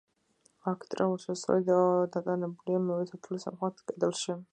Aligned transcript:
არქიტრავული 0.69 1.21
შესასვლელი 1.25 1.67
დატანებულია 2.15 2.81
მეორე 2.87 3.07
სართულის 3.13 3.47
სამხრეთ 3.49 3.85
კედელში. 3.93 4.39